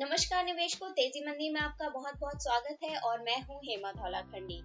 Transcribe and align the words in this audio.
नमस्कार 0.00 0.44
निवेश 0.44 0.74
को 0.74 0.88
तेज़ी 0.88 1.24
मंदी 1.26 1.48
में 1.50 1.60
आपका 1.60 1.88
बहुत 1.88 2.18
बहुत 2.18 2.42
स्वागत 2.42 2.78
है 2.84 2.98
और 2.98 3.22
मैं 3.22 3.40
हूँ 3.42 3.56
हेमा 3.58 3.92
धौला 3.92 4.20
खंडी 4.20 4.58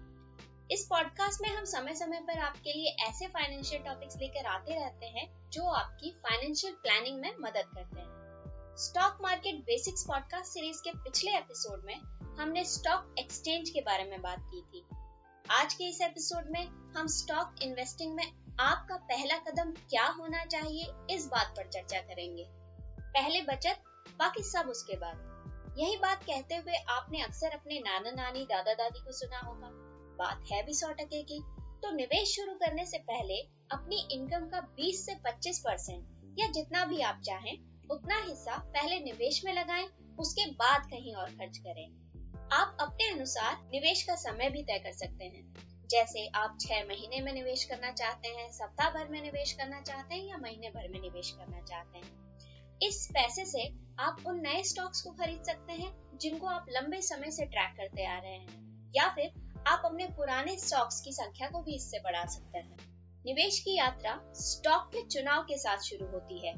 इस 0.74 0.86
पॉडकास्ट 0.90 1.40
में 1.42 1.48
हम 1.48 1.64
समय 1.64 1.94
समय 1.94 2.20
पर 2.20 2.38
आपके 2.38 2.72
लिए 2.72 2.90
ऐसे 3.04 3.26
फाइनेंशियल 3.26 3.82
टॉपिक्स 3.82 4.16
लेकर 4.16 4.46
आते 4.46 4.74
रहते 4.74 5.06
हैं 5.06 5.50
जो 5.50 5.64
आपकी 5.64 6.10
फाइनेंशियल 6.10 6.72
प्लानिंग 6.72 7.20
में 7.20 7.34
मदद 7.40 7.70
करते 7.74 8.00
हैं। 8.00 8.76
Stock 8.76 9.18
market 9.22 9.54
basics 9.54 10.04
podcast 10.08 10.52
series 10.52 10.82
के 10.82 10.90
पिछले 10.98 11.36
एपिसोड 11.36 11.82
में 11.84 11.94
हमने 12.38 12.64
स्टॉक 12.64 13.14
एक्सचेंज 13.18 13.70
के 13.70 13.80
बारे 13.80 14.04
में 14.04 14.22
बात 14.22 14.38
की 14.54 14.62
थी। 14.62 14.84
आज 15.50 15.74
के 15.74 15.84
इस 15.84 16.00
एपिसोड 16.00 16.50
में 16.50 16.64
हम 16.96 17.06
स्टॉक 17.06 17.54
इन्वेस्टिंग 17.62 18.14
में 18.14 18.24
आपका 18.60 18.96
पहला 18.96 19.38
कदम 19.38 19.70
क्या 19.90 20.06
होना 20.06 20.44
चाहिए 20.44 21.14
इस 21.14 21.26
बात 21.26 21.54
पर 21.56 21.68
चर्चा 21.68 22.00
करेंगे। 22.00 22.46
पहले 23.00 23.42
बचत 23.42 23.82
बाकी 24.18 24.42
सब 24.42 24.66
उसके 24.68 24.96
बाद। 24.96 25.34
यही 25.78 25.96
बात 25.96 26.24
कहते 26.24 26.54
हुए 26.54 26.74
आपने 26.74 27.22
अक्सर 27.22 27.50
अपने 27.50 27.78
नाना 27.78 28.10
नानी, 28.10 28.44
दादा 28.44 28.74
दादी 28.74 29.00
को 29.00 29.12
सुना 29.12 29.38
होगा। 29.38 29.68
बात 30.16 30.44
है 30.52 30.62
भी 30.62 30.74
सौ 30.74 30.92
टके 30.92 31.22
की। 31.22 31.42
तो 31.82 31.90
निवेश 31.90 32.36
शुरू 32.36 32.52
करने 32.52 32.86
से 32.86 32.98
पहले 32.98 33.36
अपनी 33.70 34.08
इनकम 34.12 34.48
का 34.48 34.60
20 34.60 35.06
से 35.06 35.14
25 35.14 35.58
परसेंट 35.58 36.36
या 36.38 36.46
जितना 36.46 36.84
भी 36.84 37.00
आप 37.00 37.20
चाहें, 37.20 37.58
उतना 37.90 38.22
हिस्सा 38.28 38.58
पहले 38.58 39.00
निवेश 39.00 39.44
में 39.44 39.52
लगाएँ, 39.52 39.86
उसके 40.18 40.50
बाद 40.50 40.82
कहीं 40.82 41.14
और 41.14 41.30
खर्च 41.30 41.58
करें। 41.58 42.04
आप 42.52 42.76
अपने 42.80 43.10
अनुसार 43.10 43.68
निवेश 43.72 44.02
का 44.02 44.14
समय 44.14 44.50
भी 44.50 44.62
तय 44.62 44.78
कर 44.78 44.92
सकते 44.92 45.24
हैं। 45.24 45.54
जैसे 45.90 46.28
आप 46.34 46.58
छह 46.60 46.84
महीने 46.84 47.20
में 47.20 47.32
निवेश 47.32 47.64
करना 47.64 47.90
चाहते 47.90 48.28
हैं, 48.28 48.52
सप्ताह 48.52 48.90
भर 48.90 49.08
में 49.08 49.22
निवेश 49.22 49.52
करना 49.52 49.80
चाहते 49.80 50.14
हैं 50.14 50.24
या 50.24 50.36
महीने 50.36 50.70
भर 50.70 50.88
में 50.88 51.00
निवेश 51.00 51.30
करना 51.30 51.60
चाहते 51.60 51.98
हैं। 51.98 52.24
इस 52.82 53.08
पैसे 53.14 53.44
से 53.44 53.83
आप 53.98 54.22
उन 54.26 54.40
नए 54.40 54.62
स्टॉक्स 54.64 55.00
को 55.00 55.10
खरीद 55.12 55.42
सकते 55.42 55.72
हैं, 55.72 56.18
जिनको 56.18 56.46
आप 56.46 56.66
लंबे 56.68 57.00
समय 57.02 57.30
से 57.30 57.44
ट्रैक 57.46 57.76
करते 57.76 58.06
आ 58.06 58.18
रहे 58.18 58.32
हैं, 58.32 58.92
या 58.94 59.08
फिर 59.08 59.42
आप 59.68 59.82
अपने 59.84 60.06
पुराने 60.16 60.56
स्टॉक्स 60.58 61.00
की 61.00 61.12
संख्या 61.12 61.48
को 61.48 61.62
भी 61.62 61.74
इससे 61.74 61.98
बढ़ा 61.98 62.24
सकते 62.26 62.58
हैं। 62.58 62.76
निवेश 63.24 63.58
की 63.58 63.76
यात्रा 63.76 64.18
स्टॉक 64.36 64.88
के 64.88 65.02
चुनाव 65.08 65.42
के 65.42 65.58
साथ 65.58 65.78
शुरू 65.80 66.06
होती 66.06 66.46
है। 66.46 66.54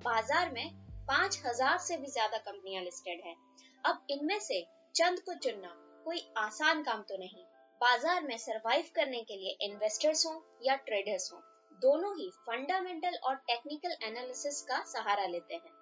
बाज़ार 0.00 0.52
में 0.52 0.70
पाँच 1.08 1.40
हज़ार 1.46 1.78
से 1.78 1.96
भी 1.96 2.10
ज़्यादा 2.10 2.38
कंपनियाँ 2.40 2.82
लिस्टेड 2.82 3.20
हैं। 3.26 3.36
अब 3.84 4.06
इनमें 4.10 4.38
से 4.40 4.62
चंद 4.94 5.20
को 5.20 5.34
चुनना 5.40 5.74
कोई 6.06 6.26
आसान 6.38 6.82
काम 6.82 7.02
तो 7.02 7.16
नहीं। 7.16 7.44
बाज़ार 7.80 8.22
में 8.22 8.36
सरवाइव 8.38 8.84
करने 8.94 9.22
के 9.22 9.36
लिए 9.36 9.56
इन्वेस्टर्स 9.62 10.26
हो 10.26 10.32
या 10.62 10.76
ट्रेडर्स 10.84 11.30
हो, 11.32 11.42
दोनों 11.82 12.14
ही 12.16 12.30
फंडामेंटल 12.40 13.18
और 13.22 13.34
टेक्निकल 13.44 13.96
एनालिसिस 14.02 14.60
का 14.62 14.82
सहारा 14.86 15.26
लेते 15.26 15.54
हैं। 15.54 15.75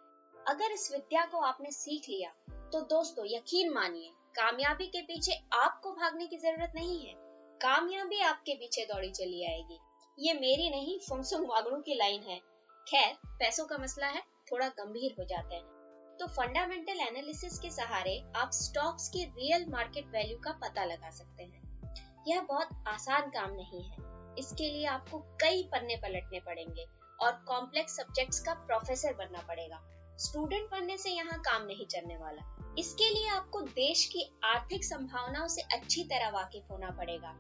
अगर 0.48 0.72
इस 0.72 0.90
विद्या 0.92 1.24
को 1.24 1.38
आपने 1.38 1.70
सीख 1.70 2.08
लिया 2.08 2.30
तो 2.72 2.80
दोस्तों, 2.80 3.24
यकीन 3.26 3.72
मानिए, 3.72 4.10
कामयाबी 4.34 4.86
के 4.86 5.00
पीछे 5.02 5.32
आपको 5.52 5.92
भागने 5.92 6.26
की 6.26 6.36
ज़रूरत 6.36 6.72
नहीं 6.74 7.06
है। 7.06 7.14
कामयाबी 7.60 8.20
आपके 8.20 8.54
पीछे 8.54 8.84
दौड़ी 8.84 9.10
चली 9.10 9.44
आएगी। 9.44 9.78
ये 10.18 10.32
मेरी 10.32 10.70
नहीं, 10.70 10.98
फुमसुम 10.98 11.42
वागड़ू 11.42 11.76
की 11.76 11.94
लाइन 11.94 12.22
है। 12.22 12.38
खैर, 12.86 13.14
पैसों 13.38 13.64
का 13.64 13.78
मसला 13.78 14.06
है, 14.06 14.20
थोड़ा 14.52 14.68
गंभीर 14.68 15.14
हो 15.18 15.24
जाते 15.24 15.54
हैं। 15.54 16.16
तो 16.20 16.26
फंडामेंटल 16.26 17.00
एनालिसिस 17.00 17.58
के 17.58 17.70
सहारे 17.70 18.18
आप 18.36 18.50
स्टॉक्स 18.52 19.08
की 19.08 19.24
रियल 19.24 19.66
मार्केट 19.68 20.06
वैल्यू 20.06 20.38
का 20.38 20.52
पता 20.52 20.84
लगा 20.84 21.10
सकते 21.10 21.42
हैं। 21.42 22.24
यह 22.28 22.40
बहुत 22.40 22.68
आसान 22.88 23.30
काम 23.30 23.50
नहीं 23.52 23.82
है। 23.82 24.12
इसके 24.38 24.70
लिए 24.70 24.86
आपको 24.86 25.18
कई 25.40 25.62
पन्ने 25.62 25.96
पलटने 25.96 26.40
पड़ेंगे 26.40 26.86
और 27.20 27.32
कॉम्प्लेक्स 27.48 27.96
सब्जेक्ट्स 27.96 28.40
का 28.40 28.54
प्रोफेसर 28.54 29.14
बनना 29.14 29.40
पड़ेगा। 29.40 29.82
स्टूडेंट 30.18 30.70
बनने 30.70 30.96
से 30.96 31.10
यहाँ 31.10 31.38
काम 31.38 31.66
नहीं 31.66 31.86
चलने 31.86 32.16
वाला। 32.16 32.74
इसके 32.78 33.14
लिए 33.14 33.28
आपको 33.28 33.60
देश 33.60 34.04
की 34.04 34.40
आर्थिक 34.44 34.84
संभावनाओं 34.84 35.48
से 35.48 35.62
अच्छी 35.62 36.04
तरह 36.04 36.30
वाकिफ 36.30 36.70
होना 36.70 36.90
पड़ेगा। 36.90 37.32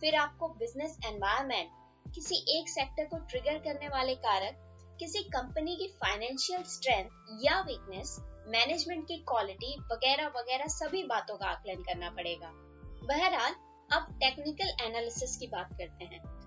फिर 0.00 0.14
आपको 0.14 0.48
बिज़नेस 0.48 0.98
एनवायरमेंट 1.06 1.70
किसी 2.14 2.58
एक 2.58 2.68
सेक्टर 2.68 3.04
को 3.04 3.18
ट्रिगर 3.18 3.58
करने 3.58 3.88
वाले 3.88 4.14
कारक, 4.14 4.64
किसी 4.98 5.22
कंपनी 5.22 5.76
की 5.76 5.88
फाइनेंशियल 5.88 6.62
स्ट्रेंथ 6.62 7.10
या 7.44 7.60
वीकनेस 7.60 8.16
मैनेजमेंट 8.48 9.04
की 9.04 9.16
क्वालिटी 9.16 9.76
वगैरह 9.92 10.26
वगैरह 10.26 10.66
सभी 10.66 11.02
बातों 11.02 11.36
का 11.36 11.46
आकलन 11.46 11.82
करना 11.82 12.10
पड़ेगा। 12.10 12.50
बहरहाल, 13.04 13.54
अब 13.92 14.18
टेक्निकल 14.20 14.84
एनालिसिस 14.84 15.36
की 15.36 15.46
बात 15.46 15.68
करते 15.72 16.04
हैं। 16.04 16.37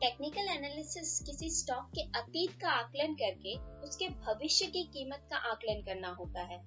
टेक्निकल 0.00 0.48
एनालिसिस 0.48 1.18
किसी 1.26 1.48
स्टॉक 1.50 1.86
के 1.94 2.02
अतीत 2.18 2.50
का 2.60 2.70
आकलन 2.70 3.14
करके 3.14 3.54
उसके 3.82 4.08
भविष्य 4.08 4.66
की 4.66 4.82
कीमत 4.86 5.26
का 5.30 5.36
आकलन 5.50 5.80
करना 5.82 6.08
होता 6.08 6.42
है। 6.42 6.58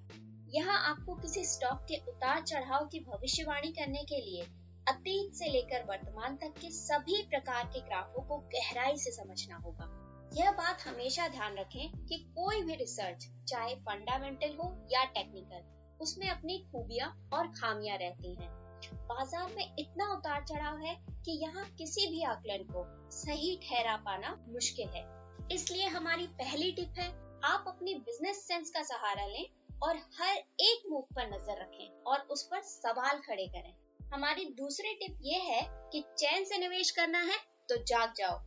यहाँ 0.50 0.78
आपको 0.90 1.16
किसी 1.16 1.44
स्टॉक 1.46 1.86
के 1.90 1.98
उतार 2.10 2.42
चढ़ाव 2.42 2.88
की 2.88 3.00
भविष्यवाणी 3.00 3.72
करने 3.72 4.04
के 4.04 4.20
लिए 4.22 4.42
अतीत 4.88 5.34
से 5.34 5.50
लेकर 5.50 5.86
वर्तमान 5.86 6.36
तक 6.36 6.60
के 6.62 6.72
सभी 6.72 7.22
प्रकार 7.22 7.64
के 7.66 7.80
ग्राफों 7.80 8.24
को 8.24 8.38
गहराई 8.56 8.98
से 8.98 9.12
समझना 9.12 9.58
होगा। 9.58 9.90
यह 10.34 10.52
बात 10.52 10.88
हमेशा 10.88 11.28
ध्यान 11.28 11.58
रखें 11.58 12.06
कि 12.06 12.18
कोई 12.36 12.62
भी 12.62 12.76
रिसर्च 12.76 13.28
चाहे 13.48 13.76
फंडामेंटल 13.82 14.58
हो 14.60 14.74
या 14.92 15.04
टेक्निकल 15.12 16.00
उसमें 16.02 16.30
अपनी 16.30 16.58
खूबियाँ 16.72 17.10
और 17.34 17.48
खामियाँ 17.52 17.98
रहती 17.98 18.36
हैं। 18.36 18.61
बाज़ार 18.88 19.54
में 19.56 19.76
इतना 19.80 20.12
उतार 20.14 20.44
चढ़ाव 20.44 20.78
है 20.78 20.96
कि 21.26 21.32
यहाँ 21.44 21.66
किसी 21.78 22.08
भी 22.08 22.24
आकलन 22.26 22.64
को 22.66 22.86
सही 23.12 23.56
ठहरा 23.64 23.96
पाना 24.06 24.36
मुश्किल 24.50 24.88
है। 24.88 25.06
इसलिए 25.52 25.88
हमारी 25.88 26.28
पहली 26.40 26.72
टिप 26.72 27.00
है, 27.00 27.08
आप 27.44 27.66
अपनी 27.68 27.94
बिज़नेस 27.96 28.46
सेंस 28.48 28.70
का 28.70 28.84
सहारा 28.84 29.26
लें 29.26 29.46
और 29.84 29.98
हर 30.18 30.38
एक 30.38 30.84
मूव 30.90 31.08
पर 31.16 31.28
नज़र 31.28 31.62
रखें 31.62 32.04
और 32.04 32.20
उस 32.32 32.44
पर 32.44 32.62
सवाल 32.62 33.20
खड़े 33.20 33.48
करें। 33.48 33.74
हमारी 34.14 34.46
दूसरी 34.58 34.94
टिप 34.96 35.18
ये 35.24 35.40
है 35.42 35.62
कि 35.94 36.04
चैन 36.18 36.46
से 36.46 36.58
निवेश 36.58 36.92
करना 36.92 37.20
है 37.22 37.38
तो 37.70 37.84
जाग 37.84 38.14
जाओ। 38.18 38.40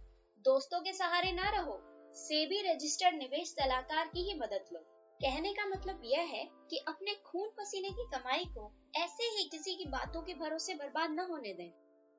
दोस्तों 0.45 0.81
के 0.81 0.93
सहारे 0.93 1.33
ना 1.33 1.51
रहो, 1.51 1.79
सेबी 2.17 2.61
रजिस्टर्ड 2.63 3.17
निवेश 3.19 3.49
सलाहकार 3.51 4.07
की 4.07 4.23
ही 4.23 4.35
मदद 4.35 4.69
लो। 4.73 4.81
कहने 5.21 5.53
का 5.53 5.65
मतलब 5.67 6.01
यह 6.05 6.31
है 6.31 6.45
कि 6.71 6.77
अपने 6.89 7.15
खून 7.27 7.49
पसीने 7.59 7.91
की 7.91 8.05
कमाई 8.09 8.45
को 8.55 8.71
ऐसे 8.97 9.25
ही 9.29 9.49
किसी 9.49 9.75
की 9.75 9.85
बातों 9.91 10.23
के 10.23 10.35
भरोसे 10.35 10.75
बर्बाद 10.75 11.11
न 11.11 11.27
होने 11.31 11.53
दें। 11.53 11.71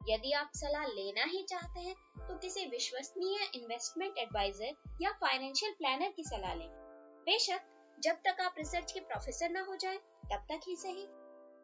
यदि 0.01 0.31
आप 0.33 0.51
सलाह 0.55 0.85
लेना 0.87 1.23
ही 1.25 1.43
चाहते 1.43 1.79
हैं 1.79 1.95
तो 2.19 2.37
किसी 2.37 2.65
विश्वसनीय 2.65 3.49
इन्वेस्टमेंट 3.55 4.17
एडवाइजर 4.17 4.75
या 5.01 5.11
फाइनेंशियल 5.21 5.73
प्लानर 5.73 6.11
की 6.11 6.23
सलाह 6.23 6.53
लें। 6.53 6.67
बेशक 7.27 7.71
जब 7.97 8.21
तक 8.25 8.41
आप 8.41 8.55
रिसर्च 8.57 8.91
के 8.91 8.99
प्रोफेसर 9.01 9.49
न 9.51 9.65
हो 9.67 9.75
जाएँ, 9.75 9.97
तब 9.97 10.45
तक 10.49 10.67
ही 10.67 10.75
सही। 10.75 11.05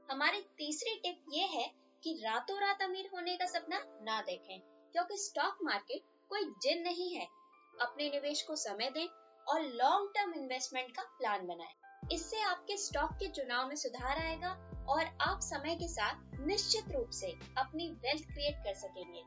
हमारी 0.09 0.41
तीसरी 0.57 0.95
टिप 0.95 1.25
ये 1.33 1.45
है 1.49 1.69
कि 2.03 2.13
रातों 2.23 2.59
रात 2.61 2.81
अमीर 2.81 3.09
होने 3.13 3.35
का 3.37 3.45
सपना 3.47 3.83
ना 4.01 4.21
देखें 4.21 4.59
क्योंकि 4.93 5.17
स्टॉक 5.17 5.57
मार्केट 5.63 6.01
कोई 6.31 6.43
जिन 6.63 6.81
नहीं 6.81 7.09
है। 7.15 7.25
अपने 7.81 8.09
निवेश 8.09 8.41
को 8.41 8.55
समय 8.57 8.89
दें 8.89 9.07
और 9.47 9.62
लॉन्ग 9.62 10.09
टर्म 10.16 10.34
इन्वेस्टमेंट 10.34 10.96
का 10.96 11.02
प्लान 11.02 11.47
बनाएँ। 11.47 12.09
इससे 12.13 12.41
आपके 12.41 12.78
स्टॉक 12.78 13.12
के 13.12 13.28
चुनाव 13.28 13.68
में 13.68 13.75
सुधार 13.75 14.18
आएगा 14.18 14.50
और 14.90 15.06
आप 15.22 15.40
समय 15.41 15.75
के 15.75 15.88
साथ 15.88 16.40
निश्चित 16.40 16.91
रूप 16.91 17.09
से 17.09 17.31
अपनी 17.57 17.90
वेल्थ 18.06 18.24
क्रिएट 18.24 18.56
कर 18.57 18.74
सकेंगे। 18.74 19.24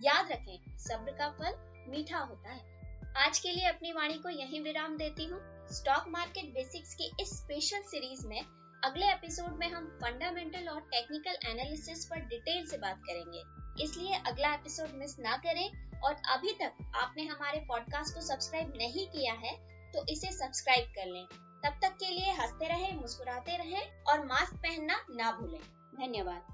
याद 0.00 0.32
रखें, 0.32 0.78
सब्र 0.78 1.12
का 1.12 1.28
फल 1.30 1.54
मीठा 1.90 2.18
होता 2.18 2.52
है। 2.52 2.72
आज 3.16 3.38
के 3.38 3.52
लिए 3.52 3.68
अपनी 3.68 3.92
वाणी 3.92 4.14
को 4.14 4.28
यहीं 4.28 4.60
विराम 4.60 4.96
देती 4.96 5.24
हूँ। 5.24 5.40
स्टॉक 5.68 6.04
मार्केट 6.08 6.44
बेसिक्स 6.44 6.94
की 6.94 7.10
इस 7.20 7.30
स्पेशल 7.30 7.82
सीरीज़ 7.82 8.26
में 8.26 8.40
अगले 8.84 9.06
एपिसोड 9.06 9.58
में 9.58 9.68
हम 9.68 9.86
फंडामेंटल 10.02 10.68
और 10.68 10.80
टेक्निकल 10.80 11.48
एनालिसिस 11.50 12.04
पर 12.06 12.16
डिटेल 12.16 12.66
से 12.66 12.78
बात 12.78 12.96
करेंगे। 12.96 13.63
इसलिए 13.80 14.14
अगला 14.26 14.54
एपिसोड 14.54 14.88
मिस 14.94 15.18
ना 15.18 15.36
करें। 15.36 15.84
और 16.00 16.14
अभी 16.14 16.52
तक 16.52 16.92
आपने 16.94 17.24
हमारे 17.24 17.60
पॉडकास्ट 17.60 18.14
को 18.14 18.20
सब्सक्राइब 18.20 18.72
नहीं 18.76 19.06
किया 19.06 19.32
है 19.32 19.54
तो 19.92 20.06
इसे 20.08 20.32
सब्सक्राइब 20.32 20.84
कर 20.84 21.06
लें। 21.06 21.26
तब 21.64 21.78
तक 21.82 21.96
के 21.96 22.10
लिए 22.10 22.32
हँसते 22.32 22.68
रहें, 22.68 23.00
मुस्कुराते 23.00 23.56
रहें 23.56 24.02
और 24.02 24.26
मास्क 24.26 24.54
पहनना 24.54 25.06
ना 25.10 25.32
भूलें। 25.32 25.60
धन्यवाद। 25.94 26.53